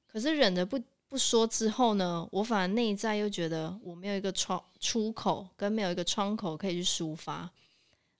[0.07, 7.41] 可是忍着不不说之后呢，我反而内在又觉得我没有一个窗出口，跟没有一个窗口可以去抒发。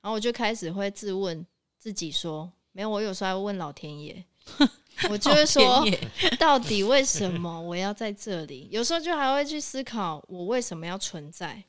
[0.03, 1.45] 然后我就开始会自问
[1.79, 4.23] 自己说：没有，我有时候还会问老天爷，
[5.09, 5.83] 我就会说，
[6.39, 8.69] 到底为什么我要在这里？
[8.71, 11.65] 有时候就还会去思考我为什么要存在，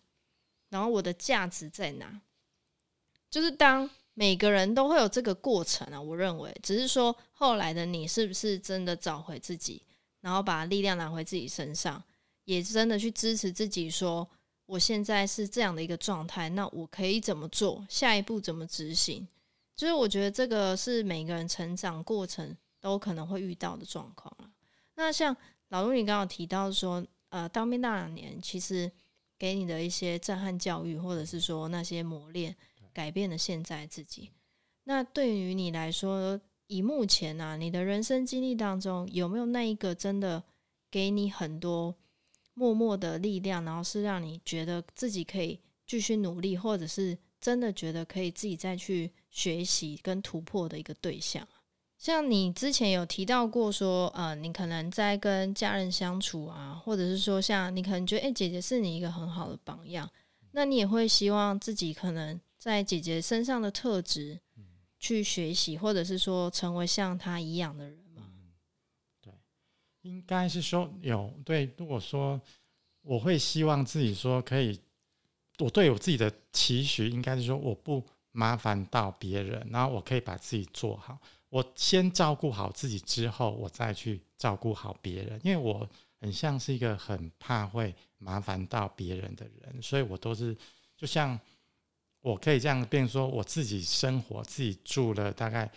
[0.67, 2.19] 然后我的价值在哪？
[3.29, 3.89] 就是当。
[4.15, 9.81] 每个人都会有这个过程啊，我认为，只是说后来的你是不是真的找回自己，
[10.21, 12.03] 然后把力量拿回自己身上，
[12.45, 14.27] 也真的去支持自己，说
[14.67, 17.85] 我现在是这样的一个状态，那我可以怎么做？
[17.89, 19.27] 下一步怎么执行？
[19.75, 24.45] 就是我觉得这个是每个人成长过程都可能会遇到的状况啊。
[24.93, 25.35] 那像
[25.69, 28.91] 老陆你刚刚提到说，呃，当兵那两年，其实
[29.39, 32.55] 给你的一些震撼教育，或者是说那些磨练。
[32.93, 34.29] 改变了现在自己。
[34.85, 40.43] 那对于你来说，以目前啊，你的人生经历当中，有没有那一个真的
[40.91, 41.95] 给你很多
[42.53, 51.47] 默默的力量，然后是让你觉得自己可以继续努力，或者是真的觉得可以自己再去学习跟突破的一个对象？
[51.97, 60.09] 像你之前有提到过说，呃，你可能在跟家人相处啊，或者是说，像你可能觉得，诶，姐姐是你一个很好的榜样，
[60.51, 62.37] 那你也会希望自己可能。
[62.63, 64.39] 在姐姐身上的特质
[64.97, 68.23] 去学习，或者是说成为像她一样的人吗？
[68.25, 68.53] 嗯，
[69.19, 69.33] 对，
[70.03, 71.69] 应该是说有对。
[71.77, 72.39] 如果说
[73.01, 74.79] 我会希望自己说可以，
[75.59, 81.19] 我对我自己的期许应该是说我不麻烦到别人，然后我可以把自己做好。
[81.49, 85.37] 我先照顾好自己之后，我再去照顾好别人。
[85.43, 85.85] 因为我
[86.21, 90.57] 很像是一个很怕会麻烦到别人的人，所以我都是
[90.95, 91.37] 就像
[92.23, 95.69] 我可以这样变说，我自己生活自己住了大概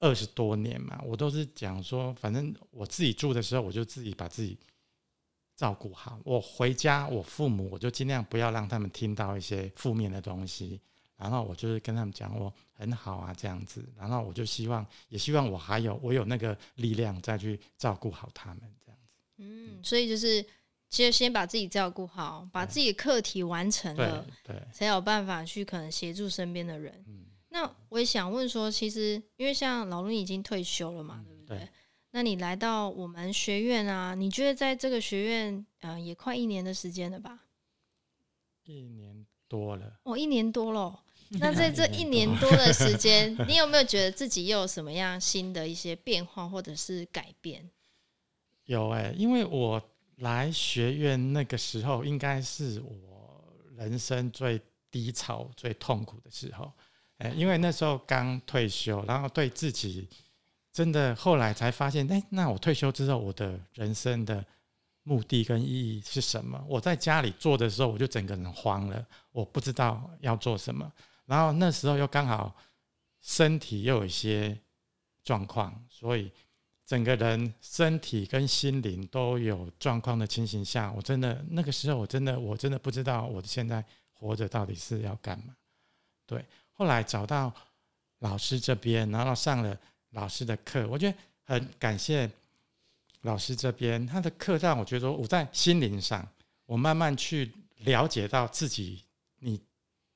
[0.00, 4.58] 二十多年嘛，我都是讲说，反正我自己住的时候，我就自己把自己
[5.54, 6.18] 照顾好。
[6.24, 10.80] 我回家，我父母我就尽量不要让他们听到一些负面的东西，
[11.16, 19.14] 然后我就是跟他们讲我很好啊这样子，然后我就希望也希望我还有我有那个力量再去照顾好他们这样子。
[19.36, 20.44] 嗯，所以就是，
[20.96, 27.04] 其实先把自己照顾好，把自己的课题完成了，对，才有办法去可能协助身边的人。
[27.06, 31.68] 嗯，那我也想问说，其实因为像老卢已经退休了嘛，对不对？
[32.12, 37.40] 那你来到我们学院啊，你觉得在这个学院，呃，也快一年的时间了吧？
[38.64, 41.02] 一年多了，哦，一年多了。
[41.38, 47.68] 那在这一年多的时间， 你有没有觉得自己又有什么样新的一些变化或者是改变？
[48.64, 49.82] 有哎、欸，因为我
[50.16, 53.44] 来学院那个时候，应该是我
[53.76, 56.72] 人生最低潮、最痛苦的时候。
[57.18, 60.08] 哎，因为那时候刚退休，然后对自己
[60.72, 64.44] 真的后来才发现，哎，那我退休之后，我的人生的
[65.02, 66.64] 目的跟意义是什么？
[66.66, 70.90] 我在家里做的时候，我就整个人慌了，我不知道要做什么。
[71.26, 72.56] 然后那时候又刚好
[73.20, 74.58] 身体又有一些
[75.22, 76.32] 状况，所以。
[76.86, 85.56] 整个人身体跟心灵都有状况的情形下，我真的那个时候，我真的我真的不知道我现在活着到底是要干嘛。
[86.26, 87.52] 对，后来找到
[88.20, 89.76] 老师这边，然后上了
[90.10, 92.30] 老师的课，我觉得很感谢
[93.22, 96.24] 老师这边他的课让我觉得我在心灵上，
[96.66, 99.02] 我慢慢去了解到自己，
[99.40, 99.60] 你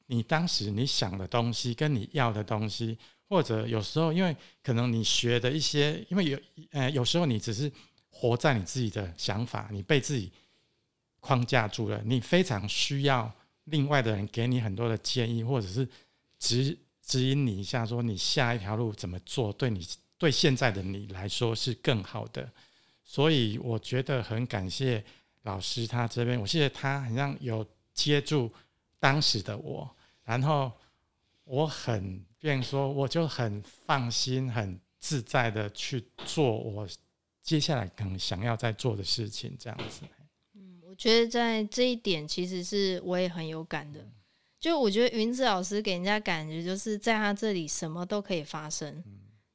[0.07, 2.97] 你当时你想的东西跟你要的东西。
[3.31, 6.39] 或者有时候，因为可能你学的一些，因为有
[6.73, 7.71] 呃，有时候你只是
[8.11, 10.33] 活在你自己的想法，你被自己
[11.21, 13.33] 框架住了，你非常需要
[13.67, 15.89] 另外的人给你很多的建议，或者是
[16.41, 19.87] 指指引你一下，说你下一条路怎么做，对你
[20.19, 22.51] 对现在的你来说是更好的。
[23.05, 25.05] 所以我觉得很感谢
[25.43, 27.65] 老师他这边，我记得他好像有
[27.95, 28.53] 接住
[28.99, 29.89] 当时的我，
[30.25, 30.73] 然后
[31.51, 32.25] 我很。
[32.43, 36.89] 便说，我就很放心、很自在的去做我
[37.43, 40.07] 接下来可能想要在做的事情，这样子。
[40.55, 44.09] 嗯，我觉得在这一点，其实是我也很有感的。
[44.59, 49.05] 就我觉得云子老师给人家感觉，就是在他这里什么都可以发生，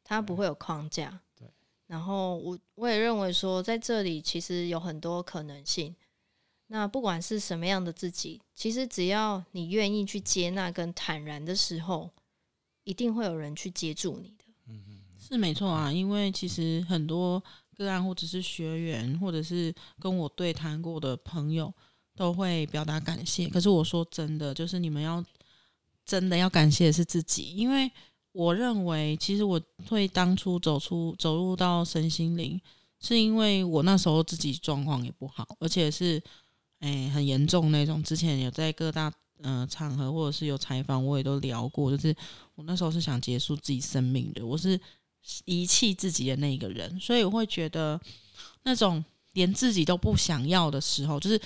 [0.03, 1.19] 他不会有框架。
[1.35, 1.47] 对。
[1.87, 5.95] 然后我我也认为说，在这里其实有很多可能性。
[6.67, 12.11] 那不管是什么样的自己，其实只要你愿意去接纳跟坦然的时候。
[12.87, 15.91] 一定会有人去接住你的，嗯嗯，是没错啊。
[15.91, 17.43] 因为其实很多
[17.75, 21.73] 个案，或者是学员，或者是跟我对谈过的朋友，
[22.15, 23.47] 都会表达感谢。
[23.47, 25.25] 可是我说真的，就是你们要
[26.05, 27.91] 真的要感谢的是自己，因为
[28.33, 32.61] 我认为，其实我会当初走出走入到身心灵，
[32.99, 36.21] 是因为我那时候自己状况也不好，而且是
[36.85, 38.01] 诶很严重那种。
[38.03, 39.11] 之前有在各大。
[39.41, 41.91] 嗯、呃，场合或者是有采访，我也都聊过。
[41.91, 42.15] 就是
[42.55, 44.79] 我那时候是想结束自己生命的，我是
[45.43, 47.99] 遗弃自己的那个人，所以我会觉得
[48.63, 51.39] 那种连自己都不想要的时候，就是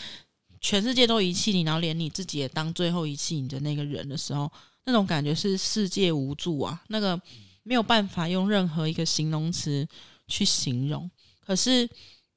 [0.61, 4.49] 全世界都遗弃你，然后连你自己也当最后遗弃你的那个人的时候，
[4.85, 7.19] 那种感觉是世界无助啊，那个
[7.63, 9.85] 没有办法用任何一个形容词
[10.27, 11.09] 去形容。
[11.43, 11.89] 可是，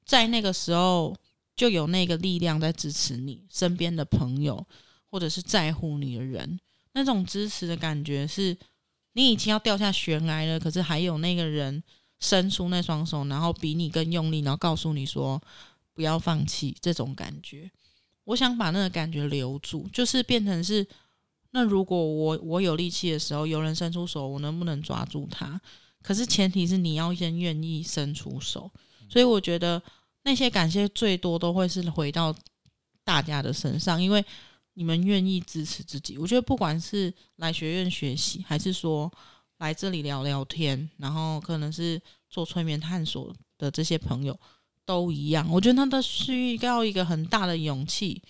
[0.06, 1.14] 在那个时候，
[1.56, 4.66] 就有那个力量在支持你身边的朋友。
[5.12, 6.58] 或者是在乎你的人，
[6.94, 8.56] 那种支持的感觉是，
[9.12, 11.82] 你已经要掉下悬崖了，可是还有那个人
[12.18, 15.38] 伸出那双手，然后比你更用力，然后告诉你说
[15.92, 16.74] 不要放弃。
[16.80, 17.70] 这种感觉，
[18.24, 20.86] 我想把那个感觉留住，就是变成是，
[21.50, 25.60] 那如果我我有力气的时候，有人伸出手，我能不能抓住他？
[26.00, 28.70] 可是前提是你要先愿意伸出手。
[29.10, 29.82] 所以我觉得
[30.24, 32.35] 那些感谢最多都会是回到
[33.04, 34.25] 大家的身上，因为。
[34.75, 39.12] 你们愿意支持自己，我觉得不管是来学院学习，还是说
[39.58, 42.00] 来这里聊聊天，然后可能是
[42.31, 44.35] 做催眠探索的这些朋友，
[44.87, 45.46] 都一样。
[45.50, 48.23] 我觉得他都需要一个很大的勇气，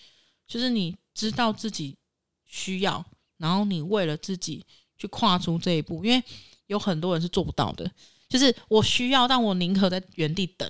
[0.45, 1.95] 就是你知道自己
[2.43, 3.05] 需要，
[3.37, 4.65] 然后你为了自己
[4.97, 6.21] 去跨出这一步，因为
[6.67, 7.89] 有很多人是做不到的。
[8.27, 10.69] 就是我需要，但我宁可在原地等，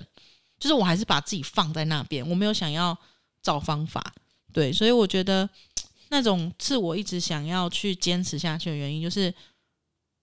[0.58, 2.96] 就是我还是把自己放在那边，我没有想要
[3.42, 4.14] 找方法。
[4.52, 5.48] 对，所以我觉得
[6.10, 9.34] 那种是我一直想要去坚持下去的原因，就是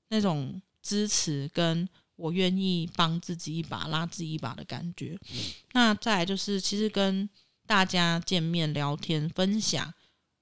[0.09, 5.19] 那种支持跟我愿意帮自己一把、拉自己一把的感觉。
[5.73, 7.29] 那再来就是，其实跟
[7.67, 9.93] 大家见面聊天、分享，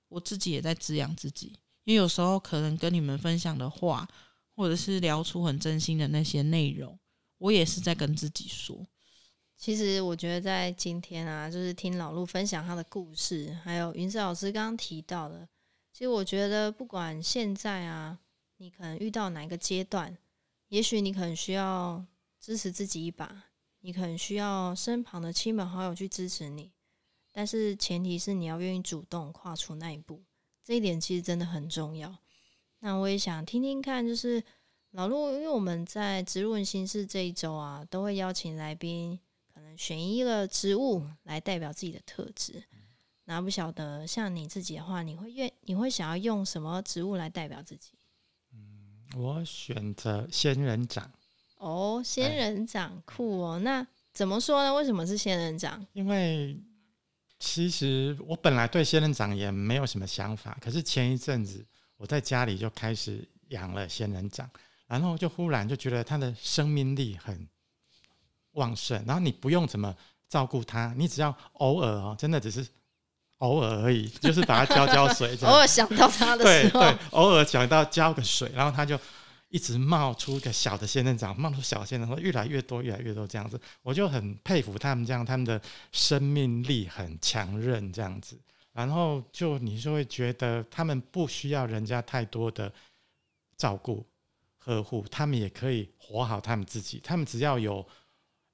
[0.08, 1.54] 我自己也在滋养自己。
[1.86, 4.08] 因为有时候可能跟你们分享的话，
[4.56, 7.00] 或者是聊出很真心的那些内容，
[7.40, 8.86] 我也是在跟自己说。
[9.60, 15.46] 其实我觉得在今天啊，就是听老陆分享他的故事，还有云石老师刚刚提到的，
[15.92, 18.18] 其实我觉得不管现在啊，
[18.56, 20.18] 你可能遇到哪个阶段，
[20.70, 22.02] 也许你可能需要
[22.40, 23.44] 支持自己一把，
[23.82, 26.72] 你可能需要身旁的亲朋好友去支持你，
[27.30, 30.24] 但是前提是你要愿意主动跨出那一步。
[30.64, 32.16] 这一点其实真的很重要。
[32.80, 34.42] 那我也想听听看，就是
[34.92, 39.20] 老陆，因为我们在植入人心室这一周啊，都会邀请来宾，
[39.80, 42.62] 选一个植物来代表自己的特质。
[43.24, 47.94] 那不晓得像你自己的话，你会愿你会想要用什么植物来代表自己？
[48.52, 51.10] 嗯，我选择仙人掌。
[51.60, 53.58] 哦，仙人掌酷哦。
[53.60, 54.74] 那怎么说呢？
[54.74, 55.88] 为什么是仙人掌？
[55.94, 56.60] 因为。
[57.42, 61.66] 其实我本来对仙人掌也没有什么想法，可是前一阵子
[61.96, 64.50] 我在家里就开始养了仙人掌，
[64.88, 67.48] 然后就忽然就觉得它的生命力很
[68.60, 69.96] 旺盛，然后你不用怎么
[70.28, 72.68] 照顾它，你只要偶尔哦，真的只是
[73.40, 79.00] 偶尔而已， 就是把它浇浇水， 偶尔想到它的时候，对对，偶尔想到浇个水，然后它就。
[79.52, 85.60] 一直冒出一个小的仙人掌，冒出小仙人掌，越来越多，越来越多这样子，我就很佩服他们这样，他们的
[85.92, 88.40] 生命力很强韧这样子。
[88.74, 92.72] 然后就你就会觉得他们不需要人家太多的
[93.58, 94.06] 照顾
[94.60, 97.02] 呵护，他们也可以活好他们自己。
[97.04, 97.84] 他们只要有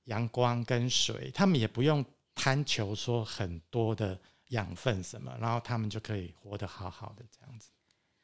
[0.05, 2.03] 阳光跟水，他们也不用
[2.33, 7.69] 贪求说很多的养分什么，然后他们就可以活得好好的这样子。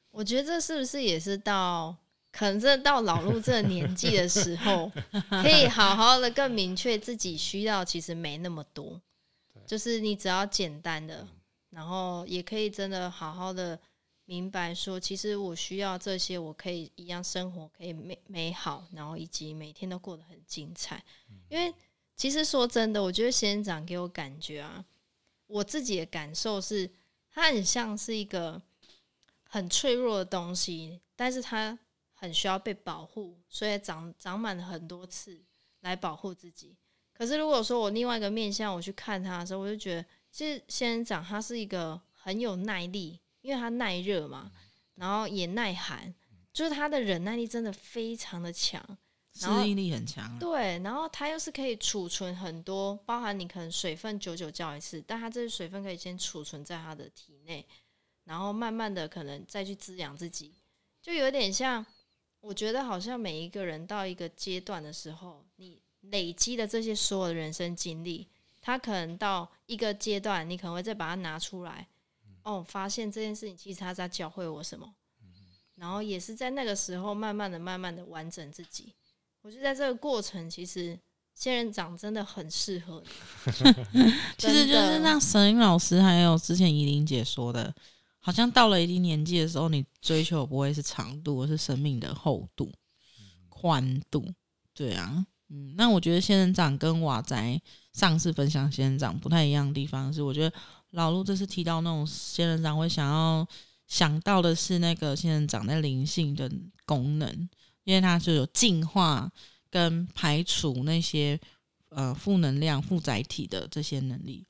[0.09, 1.95] 我觉得这是不是也是到？
[2.33, 4.89] 可能真的到老陆这个年纪的时候，
[5.43, 9.01] 可以好好的更明确自己需要，其实没那么多，
[9.67, 11.27] 就是你只要简单的，
[11.71, 13.77] 然后也可以真的好好的
[14.31, 21.03] 明白说，其实我需要这些，我可以一样生活可以美美好，然后以及每天都过得很精彩。
[21.49, 21.73] 因为
[22.15, 24.85] 其实说真的，我觉得仙人掌给我感觉啊，
[25.47, 26.89] 我自己的感受是，
[27.29, 28.61] 它很像是一个
[29.43, 31.77] 很脆弱的东西，但是它。
[32.21, 35.43] 很需要被保护，所以长长满了很多刺
[35.79, 36.77] 来保护自己。
[37.13, 44.51] 可是如果说我另外一个面向我去看它的时候，我就觉得其实仙人掌它是一个很有耐力，因为它耐热嘛，
[44.95, 46.13] 然后也耐寒，
[46.53, 48.81] 就是它的忍耐力真的非常的强，
[49.33, 50.37] 适应力很强。
[50.39, 57.65] 对，然后它又是可以储存很多，包含你可能水分久久叫一次，但它这些水分可以先储存在它的体内，
[58.25, 60.53] 然后慢慢的可能再去滋养自己，
[61.01, 61.85] 就有点像。
[62.43, 65.79] 我觉得好像每一个人到一个阶段的时候，你
[66.09, 68.27] 累积的这些所有的人生经历，
[68.59, 71.87] 他可能到一个阶段，你可能会再把它拿出来，
[72.43, 74.93] 哦，发现这件事情其实他在教会我什么，
[75.75, 78.93] 然后也是在那个时候慢慢的、慢慢的完整自己。
[79.41, 80.99] 我觉得在这个过程，其实
[81.33, 83.09] 仙人掌真的很适合你。
[84.37, 87.73] 其实就是像沈英老师还有之前怡玲姐说的。
[88.23, 92.71] 好像到了一定年纪的时候，你追求不会是长度，而是生命的厚度、
[93.49, 94.23] 宽度。
[94.75, 97.59] 对啊，嗯，那我觉得仙人掌跟瓦宅
[97.93, 100.55] 上次分享仙人掌不太一样的地方是，我觉得
[100.91, 103.47] 老陆这次提到那种仙人掌，会想要
[103.87, 106.51] 想到的是那个仙人掌在灵性的
[106.85, 107.49] 功能，
[107.83, 109.31] 因为它是有净化
[109.69, 111.39] 跟排除那些
[111.91, 114.45] 呃负能量、负载体的这些能力。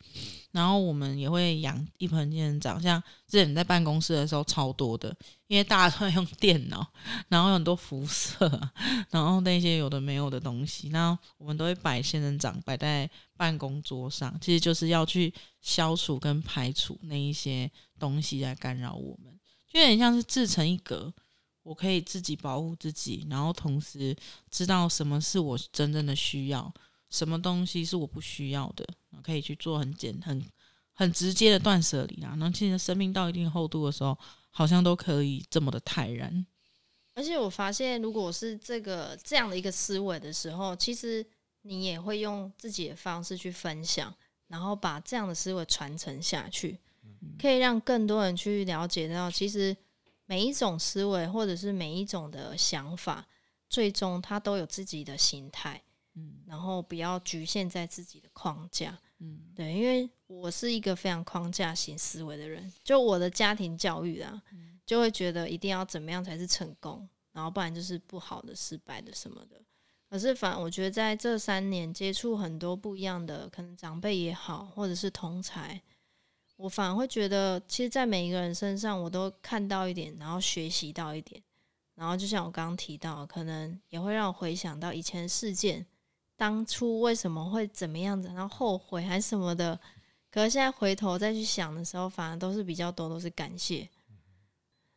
[0.51, 5.15] 然后我们也会养一盆仙人掌，像之前在办公室的时候超多的，
[5.47, 6.85] 因为大家都在用电脑，
[7.29, 8.69] 然后有很多辐射，
[9.09, 19.33] 然后那些有的没有的东西，那我们都会摆仙人掌摆在办公桌上，其实就是要去消除跟排除那一些东西来干扰我们，
[19.71, 21.13] 就有点像是自成一格，
[21.63, 24.13] 我可以自己保护自己，然后同时
[24.49, 26.73] 知道什么是我真正的需要。
[27.11, 28.83] 什么东西是我不需要的，
[29.21, 30.43] 可以去做很简、很
[30.93, 32.29] 很直接的断舍离啊。
[32.39, 34.17] 然后其实生命到一定厚度的时候，
[34.49, 36.45] 好像都可以这么的泰然。
[37.13, 41.23] 而且我发现，如果是这个这样的一个思维的时候，其实
[41.63, 44.15] 你也会用自己的方式去分享，
[44.47, 46.79] 然后把这样的思维传承下去，
[47.37, 49.75] 可以让更多人去了解到，其实
[50.25, 53.27] 每一种思维或者是每一种的想法，
[53.69, 55.83] 最终它都有自己的形态。
[56.15, 69.61] 嗯，然后不要局限在自己的框架，嗯，对，因为我是一个非常框架型思维的人，就我的家庭教育啊，嗯，就会觉得一定要怎么样才是成功，然后不然就是不好的、失败的什么的。
[70.09, 75.81] 可是反我觉得在这三年接触很多不一样的，可能长辈也好，或者是同才，
[76.57, 81.41] 我反而会觉得，其实，在每一个人身上，我都看到一点，然后学习到一点，
[81.95, 85.85] 然后就像我刚刚提到，可能也会让我回想到以前事件，
[86.41, 89.79] 当初为什么会怎么样子，然后后悔还是什么的。
[90.31, 93.87] 可是现在回头再去想的时候，反而都是比较多，都是感谢。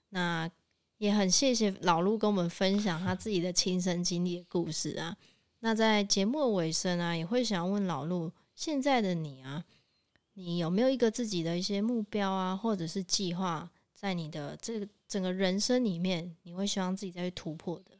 [0.08, 0.50] 那
[0.96, 5.14] 也很谢谢老陆跟我们分享他自己的亲身经历的故事啊。
[5.60, 9.62] 那在节目尾声啊，也会想问老陆，现在的你啊，
[10.32, 17.93] 你有没有一个自己的一些目标啊，或者是计划，在你的这个整个人生里面，你会希望自己再去突破的？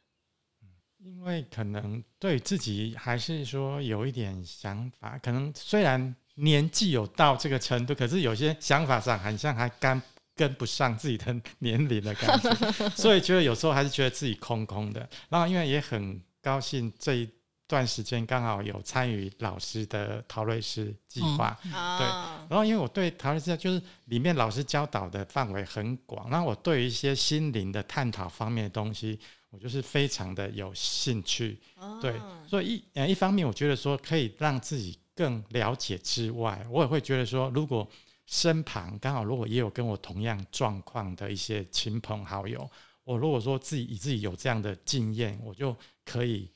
[1.04, 6.14] 因为可能对自己还是说有一点想法，可能虽然。
[6.36, 10.02] 年纪有到这个程度，可是有些想法上好像还跟
[10.34, 15.08] 跟不上自己的年龄的感觉， 所以觉得有时候还是觉得自己空空的。
[15.28, 17.30] 然后因为也很高兴这一
[17.68, 22.06] 段时间刚好有参与老师的陶瑞斯计划，嗯、对。
[22.48, 29.20] 然后因为我对陶瑞斯就是里面老师教导的范围很广，然后我对于一些心灵的探讨方面的东西，
[29.54, 31.56] 我就是非常的有兴趣，
[32.02, 32.20] 对。
[32.48, 34.98] 所以一呃一方面我觉得说可以让自己。
[35.16, 37.88] 更了解之外，我也会觉得说，如果
[38.26, 42.68] 身旁刚好如果也有跟我同样状况的一些亲朋好友，
[43.04, 46.50] 我如果说自己以自己有这样的经验，我就可以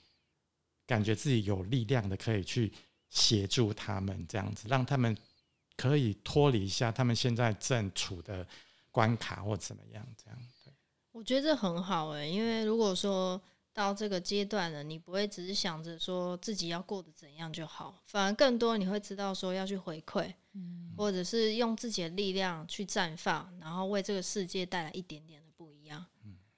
[0.89, 2.73] 感觉自己有力量的，可以去
[3.11, 5.17] 协助他们，这样子让他们
[5.77, 8.45] 可以脱离一下他们现在正处的
[8.91, 10.58] 关卡或怎么样，这样对。
[11.19, 13.41] 我觉得这很好诶、欸，因为如果说。
[13.75, 26.05] 到这个阶段了，你不会只是想着说自己要过得怎样就好，反而更多你会知道说要去回馈，嗯，或者是用自己的力量去绽放，然后为这个世界带来一点点的不一样。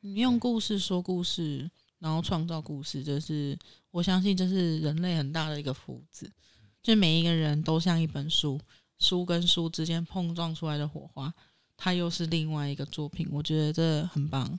[0.01, 3.59] 你用故事说故事，然后创造故事，这是
[3.91, 6.27] 我相信这是人类很大的一个福祉。
[6.83, 8.59] 就每一个人都像一本书，
[8.99, 11.31] 书跟书之间碰撞出来的火花，
[11.81, 13.27] 它又是另外一个作品。
[13.33, 14.59] 我觉得这很棒，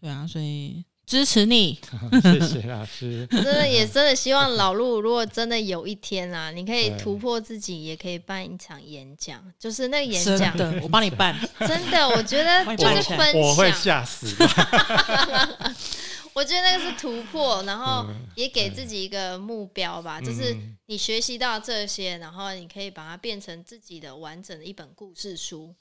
[0.00, 0.84] 对啊，所以。
[1.04, 1.78] 支持你，
[2.22, 3.26] 谢谢老师。
[3.30, 11.36] 真的也真的希望老陆，如果真的有一天啊，你可以突破自己，也可以办一场演讲，就是那个演讲的，我帮你办。
[11.58, 14.28] 真的，我觉得就是分享，我会吓死。
[16.32, 18.06] 我觉得那个是突破，然后
[18.36, 20.56] 也给自己一个目标吧，就是
[20.86, 25.74] 你学习到这些，然后你可以把它变成自己的完整的一本故事书，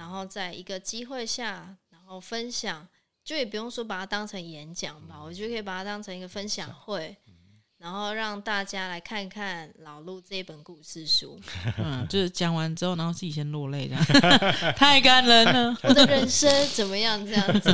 [0.00, 2.88] 然后在一个机会下，然后分享。
[3.22, 7.34] 就也不用说把它当成演讲吧，嗯、我觉得可以把它当成一个分享会，嗯、
[7.76, 11.38] 然后让大家来看看老陆这一本故事书。
[11.78, 14.04] 嗯，就是讲完之后，然后自己先落泪，这样
[14.74, 15.76] 太感人了。
[15.82, 17.24] 我的人生怎么样？
[17.24, 17.72] 这样子。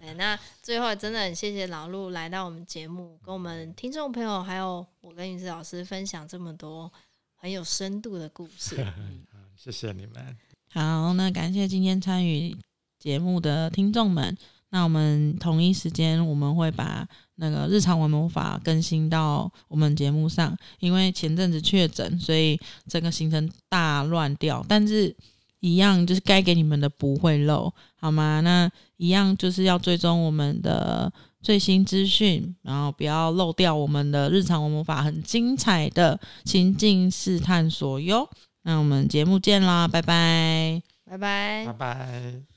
[0.00, 6.90] 对， 那最后真的很谢谢老陆来到我们节目，跟我们听众朋友还有我跟云子老师分享这么多
[7.36, 8.82] 很有深度的故事。
[8.96, 10.36] 嗯、谢谢你们。
[10.72, 12.56] 好，那感谢今天参与。
[13.00, 14.36] 节目的听众们，
[14.68, 24.62] 那我们同一时间我们会把那个日常文魔法更新到我们节目上，因为前阵子确诊，所以整个行程大乱掉。
[24.68, 25.16] 但是
[25.60, 28.40] 一样就是该给你们的不会漏，好吗？
[28.40, 31.10] 那一样就是要追踪我们的
[31.40, 38.28] 最新资讯，然后不要漏掉我们的日常文魔法很精彩的情境式探索哟。
[38.62, 42.49] 那我们节目见啦，拜拜，拜拜，拜拜。